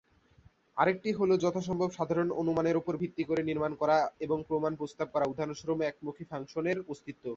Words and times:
আরেকটি 0.77 1.09
হল 1.11 1.31
যথাসম্ভব 1.37 1.89
সাধারণ 1.97 2.29
অনুমানের 2.41 2.79
উপর 2.81 2.93
ভিত্তি 3.01 3.23
করে 3.23 3.41
নির্মাণ 3.43 3.71
করা 3.81 3.97
এবং 4.25 4.37
প্রমাণ 4.49 4.71
প্রস্তাব 4.79 5.07
করা, 5.13 5.25
উদাহরণস্বরূপঃ 5.27 5.87
একমুখী 5.87 6.23
ফাংশনের 6.31 6.77
অস্তিত্ব। 6.91 7.23